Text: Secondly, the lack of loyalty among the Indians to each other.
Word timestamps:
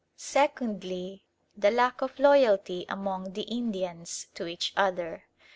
Secondly, 0.17 1.25
the 1.55 1.69
lack 1.69 2.01
of 2.01 2.17
loyalty 2.17 2.87
among 2.89 3.33
the 3.33 3.43
Indians 3.43 4.29
to 4.33 4.47
each 4.47 4.73
other. 4.75 5.25